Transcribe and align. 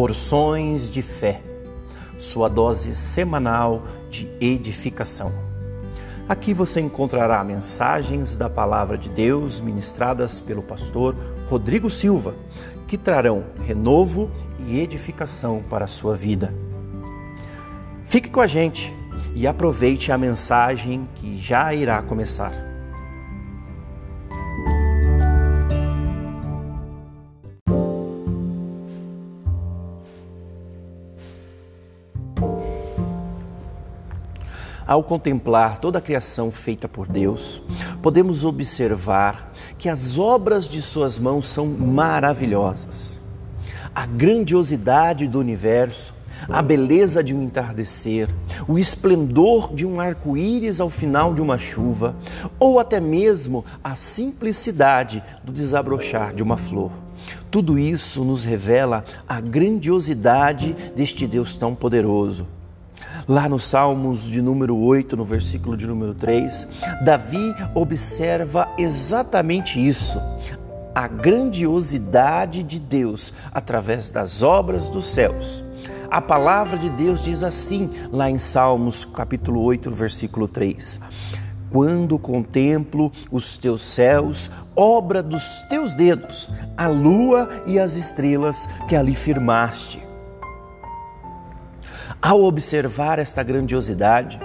Porções 0.00 0.90
de 0.90 1.02
Fé, 1.02 1.42
sua 2.18 2.48
dose 2.48 2.94
semanal 2.94 3.82
de 4.08 4.26
edificação. 4.40 5.30
Aqui 6.26 6.54
você 6.54 6.80
encontrará 6.80 7.44
mensagens 7.44 8.34
da 8.34 8.48
Palavra 8.48 8.96
de 8.96 9.10
Deus 9.10 9.60
ministradas 9.60 10.40
pelo 10.40 10.62
pastor 10.62 11.14
Rodrigo 11.50 11.90
Silva, 11.90 12.34
que 12.88 12.96
trarão 12.96 13.44
renovo 13.66 14.30
e 14.66 14.80
edificação 14.80 15.62
para 15.68 15.84
a 15.84 15.88
sua 15.88 16.16
vida. 16.16 16.50
Fique 18.06 18.30
com 18.30 18.40
a 18.40 18.46
gente 18.46 18.96
e 19.34 19.46
aproveite 19.46 20.10
a 20.10 20.16
mensagem 20.16 21.06
que 21.16 21.36
já 21.36 21.74
irá 21.74 22.00
começar. 22.00 22.69
Ao 34.90 35.04
contemplar 35.04 35.78
toda 35.78 36.00
a 36.00 36.02
criação 36.02 36.50
feita 36.50 36.88
por 36.88 37.06
Deus, 37.06 37.62
podemos 38.02 38.44
observar 38.44 39.52
que 39.78 39.88
as 39.88 40.18
obras 40.18 40.68
de 40.68 40.82
Suas 40.82 41.16
mãos 41.16 41.48
são 41.48 41.64
maravilhosas. 41.64 43.16
A 43.94 44.04
grandiosidade 44.04 45.28
do 45.28 45.38
universo, 45.38 46.12
a 46.48 46.60
beleza 46.60 47.22
de 47.22 47.32
um 47.32 47.44
entardecer, 47.44 48.28
o 48.66 48.80
esplendor 48.80 49.72
de 49.72 49.86
um 49.86 50.00
arco-íris 50.00 50.80
ao 50.80 50.90
final 50.90 51.34
de 51.34 51.40
uma 51.40 51.56
chuva, 51.56 52.16
ou 52.58 52.80
até 52.80 52.98
mesmo 52.98 53.64
a 53.84 53.94
simplicidade 53.94 55.22
do 55.44 55.52
desabrochar 55.52 56.34
de 56.34 56.42
uma 56.42 56.56
flor. 56.56 56.90
Tudo 57.48 57.78
isso 57.78 58.24
nos 58.24 58.42
revela 58.42 59.04
a 59.28 59.40
grandiosidade 59.40 60.74
deste 60.96 61.28
Deus 61.28 61.54
tão 61.54 61.76
poderoso. 61.76 62.44
Lá 63.30 63.48
no 63.48 63.60
Salmos 63.60 64.24
de 64.24 64.42
número 64.42 64.76
8, 64.76 65.16
no 65.16 65.24
versículo 65.24 65.76
de 65.76 65.86
número 65.86 66.12
3, 66.14 66.66
Davi 67.04 67.54
observa 67.76 68.68
exatamente 68.76 69.78
isso, 69.78 70.20
a 70.92 71.06
grandiosidade 71.06 72.64
de 72.64 72.80
Deus 72.80 73.32
através 73.54 74.08
das 74.08 74.42
obras 74.42 74.90
dos 74.90 75.08
céus. 75.08 75.62
A 76.10 76.20
palavra 76.20 76.76
de 76.76 76.90
Deus 76.90 77.22
diz 77.22 77.44
assim, 77.44 77.88
lá 78.10 78.28
em 78.28 78.36
Salmos 78.36 79.04
capítulo 79.04 79.62
8, 79.62 79.92
versículo 79.92 80.48
3: 80.48 80.98
Quando 81.70 82.18
contemplo 82.18 83.12
os 83.30 83.56
teus 83.56 83.84
céus, 83.84 84.50
obra 84.74 85.22
dos 85.22 85.62
teus 85.68 85.94
dedos, 85.94 86.48
a 86.76 86.88
lua 86.88 87.62
e 87.64 87.78
as 87.78 87.94
estrelas 87.94 88.68
que 88.88 88.96
ali 88.96 89.14
firmaste. 89.14 90.09
Ao 92.20 92.42
observar 92.42 93.18
esta 93.18 93.42
grandiosidade, 93.42 94.40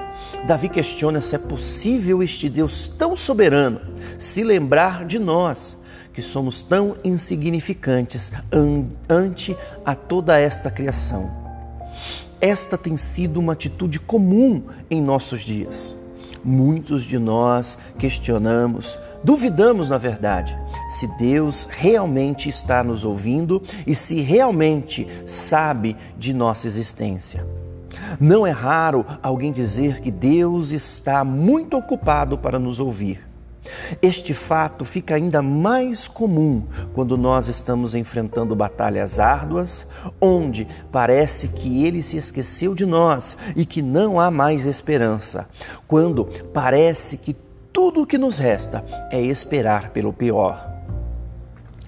Davi 0.45 0.69
questiona 0.69 1.21
se 1.21 1.35
é 1.35 1.38
possível 1.38 2.21
este 2.21 2.49
Deus 2.49 2.88
tão 2.88 3.16
soberano 3.16 3.81
se 4.17 4.44
lembrar 4.44 5.05
de 5.05 5.19
nós, 5.19 5.77
que 6.13 6.21
somos 6.21 6.63
tão 6.63 6.95
insignificantes 7.03 8.31
ante 9.09 9.55
a 9.86 9.93
toda 9.93 10.39
esta 10.39 10.71
criação. 10.71 11.30
Esta 12.39 12.77
tem 12.77 12.97
sido 12.97 13.39
uma 13.39 13.53
atitude 13.53 13.99
comum 13.99 14.63
em 14.89 15.02
nossos 15.02 15.41
dias. 15.41 15.95
Muitos 16.43 17.03
de 17.03 17.17
nós 17.17 17.77
questionamos, 17.97 18.97
duvidamos, 19.25 19.89
na 19.89 19.97
verdade, 19.97 20.55
se 20.87 21.07
Deus 21.17 21.67
realmente 21.67 22.47
está 22.47 22.83
nos 22.83 23.03
ouvindo 23.03 23.61
e 23.87 23.95
se 23.95 24.21
realmente 24.21 25.07
sabe 25.25 25.97
de 26.15 26.31
nossa 26.31 26.67
existência. 26.67 27.43
Não 28.19 28.45
é 28.45 28.52
raro 28.52 29.03
alguém 29.23 29.52
dizer 29.52 29.99
que 29.99 30.11
Deus 30.11 30.71
está 30.71 31.23
muito 31.23 31.75
ocupado 31.75 32.37
para 32.37 32.59
nos 32.59 32.80
ouvir. 32.80 33.25
Este 33.99 34.31
fato 34.31 34.85
fica 34.85 35.15
ainda 35.15 35.41
mais 35.41 36.08
comum 36.08 36.64
quando 36.93 37.17
nós 37.17 37.47
estamos 37.47 37.95
enfrentando 37.95 38.55
batalhas 38.55 39.19
árduas, 39.19 39.87
onde 40.21 40.67
parece 40.91 41.47
que 41.47 41.83
ele 41.83 42.03
se 42.03 42.15
esqueceu 42.15 42.75
de 42.75 42.85
nós 42.85 43.35
e 43.55 43.65
que 43.65 43.81
não 43.81 44.19
há 44.19 44.30
mais 44.30 44.67
esperança, 44.67 45.47
quando 45.87 46.25
parece 46.53 47.17
que 47.17 47.35
tudo 47.75 48.03
o 48.03 48.08
que 48.08 48.17
nos 48.17 48.37
resta 48.37 48.86
é 49.11 49.21
esperar 49.21 49.89
pelo 49.89 50.13
pior. 50.13 50.65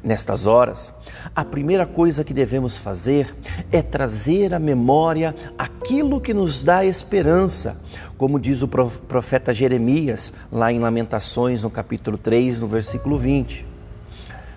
Nestas 0.04 0.46
horas, 0.46 0.94
a 1.34 1.46
primeira 1.46 1.86
coisa 1.86 2.26
que 2.26 2.34
devemos 2.34 2.76
fazer 2.76 3.34
é 3.72 3.82
trazer 3.82 4.54
à 4.54 4.60
memória 4.60 5.34
aquilo 5.58 6.20
que 6.20 6.34
nos 6.34 6.62
dá 6.62 6.84
esperança, 6.84 7.82
como 8.18 8.38
diz 8.38 8.62
o 8.62 8.68
profeta 8.68 9.54
Jeremias, 9.54 10.34
lá 10.52 10.74
em 10.74 10.80
Lamentações, 10.80 11.64
no 11.64 11.70
capítulo 11.70 12.18
3, 12.18 12.60
no 12.60 12.68
versículo 12.68 13.18
20. 13.18 13.66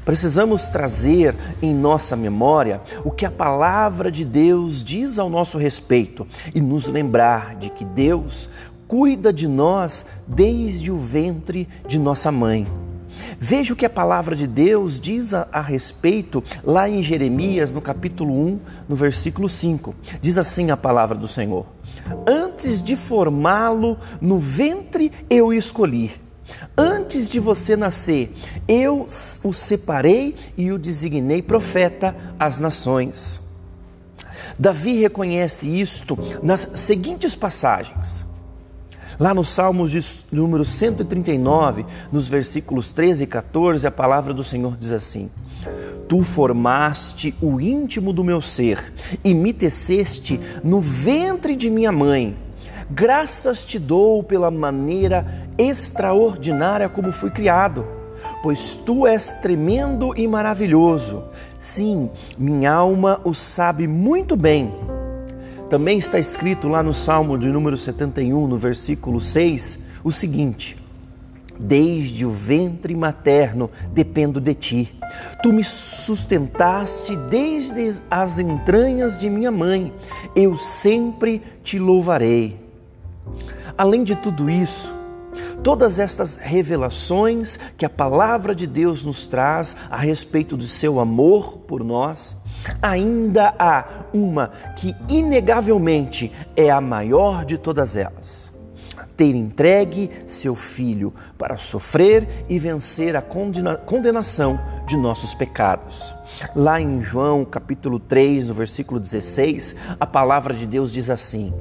Precisamos 0.04 0.66
trazer 0.66 1.36
em 1.62 1.72
nossa 1.72 2.16
memória 2.16 2.80
o 3.04 3.10
que 3.12 3.24
a 3.24 3.30
palavra 3.30 4.10
de 4.10 4.24
Deus 4.24 4.82
diz 4.82 5.16
ao 5.16 5.30
nosso 5.30 5.58
respeito 5.58 6.26
e 6.52 6.60
nos 6.60 6.88
lembrar 6.88 7.54
de 7.54 7.70
que 7.70 7.84
Deus 7.84 8.48
cuida 8.90 9.32
de 9.32 9.46
nós 9.46 10.04
desde 10.26 10.90
o 10.90 10.98
ventre 10.98 11.68
de 11.86 11.96
nossa 11.96 12.32
mãe. 12.32 12.66
Veja 13.38 13.72
o 13.72 13.76
que 13.76 13.86
a 13.86 13.90
palavra 13.90 14.34
de 14.34 14.48
Deus 14.48 14.98
diz 14.98 15.32
a, 15.32 15.46
a, 15.52 15.60
respeito 15.60 16.42
lá 16.64 16.88
em 16.88 17.00
Jeremias, 17.00 17.70
no 17.70 17.80
capítulo 17.80 18.34
1, 18.34 18.58
no 18.88 18.96
versículo 18.96 19.48
5. 19.48 19.94
Diz 20.20 20.36
assim 20.36 20.72
a 20.72 20.76
palavra 20.76 21.16
do 21.16 21.28
Senhor: 21.28 21.66
Antes 22.26 22.82
de 22.82 22.96
formá-lo 22.96 23.96
no 24.20 24.40
ventre 24.40 25.12
eu 25.30 25.54
escolhi. 25.54 26.10
Antes 26.76 27.30
de 27.30 27.38
você 27.38 27.76
nascer, 27.76 28.34
eu 28.66 29.06
o 29.44 29.52
separei 29.52 30.34
e 30.56 30.72
o 30.72 30.78
designei 30.78 31.40
profeta 31.40 32.16
às 32.36 32.58
nações. 32.58 33.38
Davi 34.58 34.98
reconhece 34.98 35.80
isto 35.80 36.18
nas 36.42 36.72
seguintes 36.74 37.36
passagens. 37.36 38.28
Lá 39.20 39.34
no 39.34 39.44
Salmos 39.44 39.91
de 39.91 40.03
número 40.32 40.64
139, 40.64 41.84
nos 42.10 42.26
versículos 42.26 42.91
13 42.91 43.25
e 43.25 43.26
14, 43.26 43.86
a 43.86 43.91
palavra 43.91 44.32
do 44.32 44.42
Senhor 44.42 44.78
diz 44.81 44.92
assim: 44.92 45.28
Tu 46.08 46.22
formaste 46.22 47.34
o 47.38 47.60
íntimo 47.60 48.14
do 48.14 48.25
meu 48.25 48.41
ser 48.41 48.94
e 49.22 49.34
me 49.34 49.53
teceste 49.53 50.41
no 50.64 50.81
ventre 50.81 51.54
de 51.54 51.69
minha 51.69 51.92
mãe. 51.92 52.34
Graças 52.91 53.62
te 53.62 53.78
dou 53.78 54.22
pela 54.22 54.50
maneira 54.50 55.47
extraordinária 55.58 56.88
como 56.88 57.12
fui 57.12 57.28
criado, 57.28 57.87
pois 58.42 58.75
tu 58.75 59.06
és 59.06 59.34
tremendo 59.34 60.16
e 60.16 60.26
maravilhoso. 60.26 61.25
Sim, 61.58 62.08
minha 62.38 62.72
alma 62.72 63.20
o 63.22 63.34
sabe 63.34 63.87
muito 63.87 64.34
bem. 64.34 64.72
Também 65.70 65.98
está 65.98 66.19
escrito 66.19 66.66
lá 66.66 66.82
no 66.82 66.92
Salmo 66.92 67.38
de 67.38 67.47
número 67.47 67.78
71, 67.78 68.48
no 68.48 68.56
versículo 68.56 69.20
6, 69.20 69.84
o 70.03 70.10
seguinte: 70.10 70.76
Desde 71.56 72.26
o 72.26 72.31
ventre 72.32 72.92
materno 72.97 73.70
dependo 73.92 74.41
de 74.41 74.53
ti. 74.53 74.98
Tu 75.41 75.53
me 75.53 75.62
sustentaste 75.62 77.14
desde 77.14 78.03
as 78.10 78.41
entranhas 78.41 79.16
de 79.16 79.31
minha 79.31 79.53
mãe. 79.53 79.92
Eu 80.34 80.56
sempre 80.56 81.41
te 81.62 81.78
louvarei. 81.78 82.58
Além 83.78 84.02
de 84.02 84.16
tudo 84.16 84.50
isso, 84.50 84.92
todas 85.62 86.00
estas 86.00 86.34
revelações 86.34 87.60
que 87.78 87.84
a 87.84 87.91
palavra 87.91 88.56
de 88.56 88.66
Deus 88.66 89.04
nos 89.04 89.28
traz 89.28 89.76
a 89.88 89.99
respeito 89.99 90.56
do 90.56 90.67
seu 90.67 90.99
amor 90.99 91.58
por 91.58 91.84
nós, 91.84 92.39
ainda 92.80 93.54
há 93.58 93.84
uma 94.12 94.52
que 94.76 94.94
inegavelmente 95.08 96.32
é 96.56 96.70
a 96.70 96.80
maior 96.80 97.44
de 97.44 97.58
todas 97.58 97.96
elas. 97.96 98.50
Ter 99.16 99.34
entregue 99.34 100.10
seu 100.26 100.54
filho 100.54 101.12
para 101.36 101.58
sofrer 101.58 102.46
e 102.48 102.58
vencer 102.58 103.14
a 103.16 103.20
condena 103.20 103.76
condenação 103.76 104.58
de 104.86 104.96
nossos 104.96 105.34
pecados. 105.34 106.14
Lá 106.56 106.80
em 106.80 107.02
João 107.02 107.44
capítulo 107.44 107.98
3, 107.98 108.48
no 108.48 108.54
versículo 108.54 108.98
16, 108.98 109.76
a 109.98 110.06
palavra 110.06 110.54
de 110.54 110.66
Deus 110.66 110.90
diz 110.90 111.10
assim: 111.10 111.52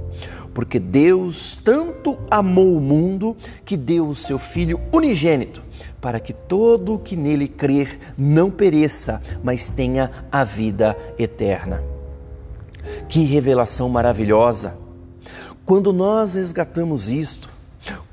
Porque 0.54 0.80
Deus 0.80 1.58
tanto 1.58 2.18
amou 2.32 2.78
o 2.78 2.80
mundo 2.82 3.36
que 3.66 3.76
deu 3.76 4.08
o 4.08 4.16
seu 4.16 4.40
Filho 4.40 4.80
unigênito 4.94 5.69
para 6.02 6.20
que 6.20 6.34
todo 6.34 6.96
o 6.96 7.00
que 7.00 7.16
nele 7.16 7.48
crer 7.48 8.00
não 8.18 8.50
pereça, 8.50 9.22
mas 9.44 9.70
tenha 9.70 10.26
a 10.32 10.44
vida 10.44 10.96
eterna. 11.18 11.84
Que 13.08 13.24
revelação 13.24 13.90
maravilhosa! 13.90 14.78
Quando 15.66 15.94
nós 15.94 16.34
resgatamos 16.34 17.10
isto, 17.10 17.50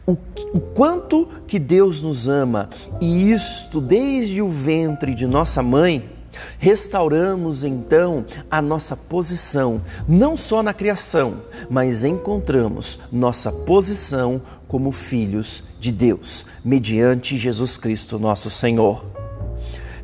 o, 0.06 0.12
o, 0.52 0.60
quanto 0.60 1.28
que 1.46 1.58
Deus 1.58 2.02
nos 2.02 2.28
ama, 2.28 2.68
e 3.00 3.32
isto 3.32 3.80
desde 3.80 4.42
o 4.42 4.48
ventre 4.48 5.14
de 5.14 5.26
nossa 5.26 5.62
mãe, 5.62 6.16
Restauramos 6.58 7.64
então 7.64 8.24
a 8.50 8.60
nossa 8.60 8.96
posição, 8.96 9.80
não 10.06 10.36
só 10.36 10.62
na 10.62 10.74
criação, 10.74 11.42
mas 11.68 12.04
encontramos 12.04 12.98
nossa 13.10 13.50
posição 13.50 14.40
como 14.68 14.90
filhos 14.92 15.62
de 15.78 15.92
Deus, 15.92 16.44
mediante 16.64 17.38
Jesus 17.38 17.76
Cristo, 17.76 18.18
nosso 18.18 18.50
Senhor. 18.50 19.04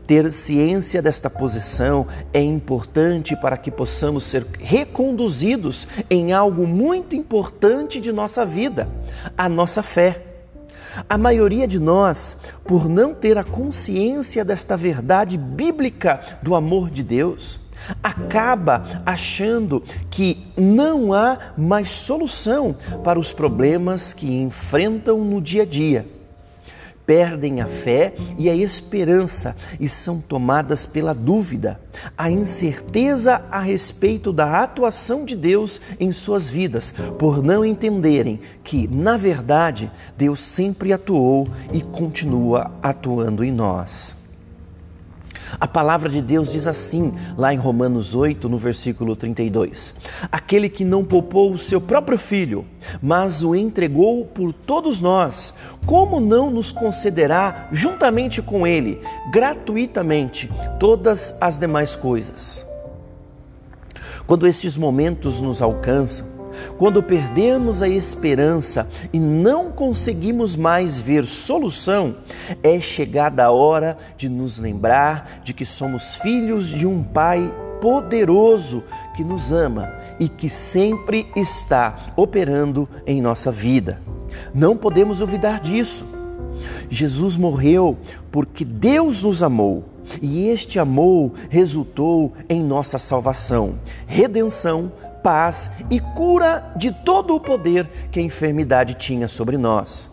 Ter 0.07 0.31
ciência 0.33 1.01
desta 1.01 1.31
posição 1.31 2.07
é 2.35 2.41
importante 2.41 3.37
para 3.37 3.57
que 3.57 3.71
possamos 3.71 4.25
ser 4.25 4.45
reconduzidos 4.59 5.87
em 6.11 6.33
algo 6.33 6.67
muito 6.67 7.15
importante 7.15 8.01
de 8.01 8.13
nossa 8.13 8.45
vida, 8.45 8.89
a 9.39 9.49
nossa 9.49 9.83
fé. 9.83 10.27
A 11.09 11.17
maioria 11.17 11.67
de 11.67 11.79
nós, 11.79 12.37
por 12.65 12.89
não 12.89 13.15
ter 13.15 13.39
a 13.39 13.45
consciência 13.45 14.45
desta 14.45 14.77
verdade 14.77 15.39
bíblica 15.39 16.21
do 16.43 16.55
amor 16.55 16.91
de 16.91 17.03
Deus, 17.03 17.59
acaba 18.03 19.03
achando 19.05 19.83
que 20.11 20.47
não 20.57 21.13
há 21.13 21.53
mais 21.57 21.89
solução 21.89 22.77
para 23.03 23.19
os 23.19 23.33
problemas 23.33 24.13
que 24.13 24.31
enfrentam 24.31 25.25
no 25.25 25.41
dia 25.41 25.63
a 25.63 25.67
dia 25.67 26.07
perdem 27.07 27.61
a 27.61 27.67
fé 27.67 28.15
e 28.39 28.49
a 28.49 28.55
esperança 28.55 29.57
e 29.79 29.89
são 29.89 30.21
tomadas 30.21 30.87
pela 30.87 31.13
dúvida, 31.13 31.81
a 32.17 32.31
incerteza 32.31 33.43
a 33.51 33.61
respeito 33.61 34.33
da 34.33 34.63
atuação 34.63 35.25
de 35.25 35.37
Deus 35.37 35.81
em 35.99 36.13
suas 36.13 36.49
vidas, 36.49 36.95
por 37.19 37.43
não 37.43 37.65
entenderem 37.65 38.41
que, 38.63 38.89
na 38.89 39.17
verdade, 39.17 39.91
Deus 40.17 40.41
sempre 40.41 40.93
atuou 40.93 41.49
e 41.73 41.81
continua 41.81 42.71
atuando 42.83 43.45
em 43.45 43.53
nós. 43.53 44.22
A 45.61 45.67
palavra 45.67 46.09
de 46.09 46.21
Deus 46.21 46.53
diz 46.53 46.67
assim, 46.67 47.15
lá 47.37 47.53
em 47.53 47.59
Romanos 47.59 48.15
8, 48.15 48.49
no 48.49 48.57
versículo 48.57 49.15
32: 49.15 49.95
Aquele 50.31 50.69
que 50.69 50.85
não 50.85 51.05
poupou 51.05 51.53
o 51.53 51.59
seu 51.59 51.81
próprio 51.81 52.19
filho, 52.19 52.65
mas 53.01 53.43
o 53.43 53.55
entregou 53.55 54.25
por 54.25 54.53
todos 54.53 55.01
nós, 55.01 55.55
como 55.87 56.21
não 56.21 56.51
nos 56.51 56.73
concederá, 56.73 57.69
juntamente 57.73 58.41
com 58.41 58.67
ele, 58.67 59.01
gratuitamente, 59.31 60.51
todas 60.79 61.37
as 61.41 61.59
demais 61.59 61.95
coisas? 61.95 62.67
Quando 64.27 64.47
estes 64.47 64.77
momentos 64.77 65.41
nos 65.41 65.61
alcançam, 65.61 66.42
quando 66.79 67.03
perdemos 67.03 67.83
a 67.83 67.89
esperança 67.89 68.89
e 69.13 69.19
não 69.19 69.71
conseguimos 69.71 70.57
mais 70.57 70.99
ver 70.99 71.25
solução, 71.25 72.17
é 72.63 72.81
chegada 72.81 73.45
a 73.45 73.51
hora 73.51 73.97
de 74.17 74.29
nos 74.29 74.59
lembrar 74.59 75.41
de 75.45 75.53
que 75.53 75.65
somos 75.65 76.17
filhos 76.17 76.67
de 76.69 76.87
um 76.87 77.03
Pai 77.03 77.53
poderoso 77.81 78.85
que 79.17 79.25
nos 79.25 79.53
ama 79.53 79.93
e 80.19 80.29
que 80.29 80.49
sempre 80.49 81.29
está 81.35 82.13
operando 82.17 82.89
em 83.07 83.21
nossa 83.21 83.51
vida. 83.51 84.01
Não 84.55 84.77
podemos 84.77 85.19
duvidar 85.19 85.61
disso. 85.61 86.05
Jesus 86.89 87.37
morreu 87.37 87.99
porque 88.31 88.65
Deus 88.65 89.23
nos 89.23 89.43
amou 89.43 89.85
e 90.21 90.49
este 90.49 90.79
amor 90.79 91.33
resultou 91.49 92.33
em 92.49 92.63
nossa 92.63 92.99
salvação, 92.99 93.75
redenção 94.07 94.93
paz 95.23 95.71
e 95.91 96.01
cura 96.01 96.73
de 96.77 96.93
todo 96.93 97.35
o 97.35 97.41
poder 97.41 97.89
que 98.11 98.21
a 98.21 98.23
enfermidade 98.23 98.95
tinha 98.95 99.29
sobre 99.29 99.57
nós. 99.57 100.11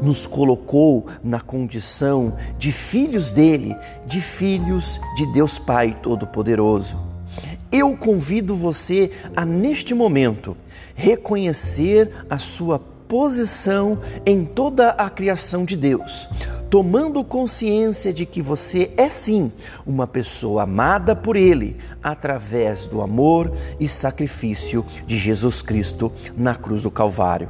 Nos 0.00 0.26
colocou 0.26 1.06
na 1.22 1.40
condição 1.40 2.36
de 2.58 2.72
filhos 2.72 3.30
dele, 3.30 3.76
de 4.06 4.20
filhos 4.20 4.98
de 5.16 5.26
Deus 5.32 5.58
Pai 5.58 5.96
Todo-Poderoso. 6.02 6.96
Eu 7.70 7.96
convido 7.96 8.56
você 8.56 9.12
a, 9.34 9.44
neste 9.44 9.92
momento, 9.92 10.56
reconhecer 10.94 12.10
a 12.30 12.38
sua 12.38 12.78
posição 12.78 14.00
em 14.24 14.44
toda 14.44 14.90
a 14.90 15.10
criação 15.10 15.64
de 15.64 15.76
Deus, 15.76 16.28
tomando 16.76 17.24
consciência 17.24 18.12
de 18.12 18.26
que 18.26 18.42
você 18.42 18.90
é 18.98 19.08
sim 19.08 19.50
uma 19.86 20.06
pessoa 20.06 20.64
amada 20.64 21.16
por 21.16 21.34
Ele 21.34 21.78
através 22.02 22.84
do 22.84 23.00
amor 23.00 23.50
e 23.80 23.88
sacrifício 23.88 24.84
de 25.06 25.16
Jesus 25.16 25.62
Cristo 25.62 26.12
na 26.36 26.54
cruz 26.54 26.82
do 26.82 26.90
Calvário. 26.90 27.48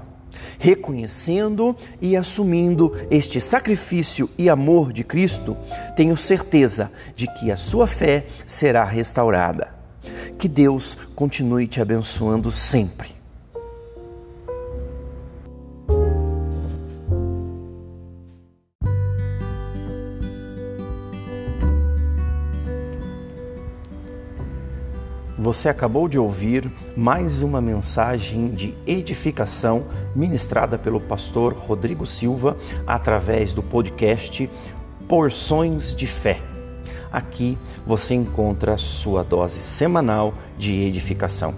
Reconhecendo 0.60 1.74
e 2.00 2.16
assumindo 2.16 2.92
este 3.10 3.40
sacrifício 3.40 4.30
e 4.38 4.48
amor 4.48 4.92
de 4.92 5.02
Cristo, 5.02 5.56
tenho 5.96 6.16
certeza 6.16 6.92
de 7.16 7.26
que 7.26 7.50
a 7.50 7.56
sua 7.56 7.88
fé 7.88 8.26
será 8.46 8.84
restaurada. 8.84 9.74
Que 10.38 10.46
Deus 10.46 10.96
continue 11.16 11.66
te 11.66 11.80
abençoando 11.80 12.52
sempre. 12.52 13.15
Você 25.46 25.68
acabou 25.68 26.08
de 26.08 26.18
ouvir 26.18 26.68
mais 26.96 27.40
uma 27.40 27.60
mensagem 27.60 28.48
de 28.48 28.74
edificação 28.84 29.84
ministrada 30.12 30.76
pelo 30.76 31.00
pastor 31.00 31.52
Rodrigo 31.52 32.04
Silva 32.04 32.56
através 32.84 33.54
do 33.54 33.62
podcast 33.62 34.50
Porções 35.08 35.94
de 35.94 36.04
Fé. 36.04 36.40
Aqui 37.12 37.56
você 37.86 38.12
encontra 38.12 38.76
sua 38.76 39.22
dose 39.22 39.60
semanal 39.60 40.34
de 40.58 40.72
edificação. 40.80 41.54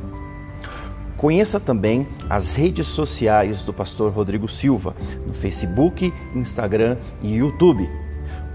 Conheça 1.17 1.59
também 1.59 2.07
as 2.29 2.55
redes 2.55 2.89
sociais 2.89 3.63
do 3.63 3.73
pastor 3.73 4.13
Rodrigo 4.13 4.51
Silva 4.51 4.95
no 5.27 5.33
Facebook, 5.33 6.13
Instagram 6.35 6.99
e 7.23 7.37
YouTube. 7.37 7.89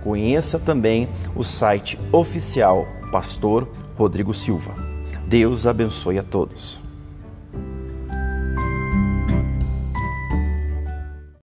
Conheça 0.04 0.60
também 0.60 1.10
o 1.36 1.44
site 1.44 1.98
oficial 2.12 2.88
Pastor 3.12 3.68
Rodrigo 3.98 4.36
Silva. 4.36 4.93
Deus 5.34 5.66
abençoe 5.66 6.20
a 6.20 6.22
todos. 6.22 6.80